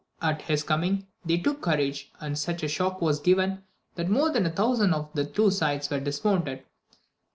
At 0.19 0.41
his 0.41 0.63
coming 0.63 1.05
they 1.23 1.37
took 1.37 1.61
courage, 1.61 2.11
and 2.19 2.35
such 2.35 2.63
a 2.63 2.67
shock 2.67 3.01
was 3.01 3.19
given, 3.19 3.61
that 3.93 4.09
more 4.09 4.31
than 4.31 4.47
a 4.47 4.51
thousand 4.51 4.93
from 4.93 5.09
the 5.13 5.25
two 5.25 5.51
sides 5.51 5.91
were 5.91 5.99
dismounted. 5.99 6.63